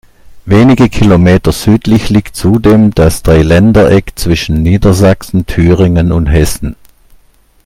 [0.45, 6.75] Wenige Kilometer südlich liegt zudem das Dreiländereck zwischen Niedersachsen, Thüringen und Hessen.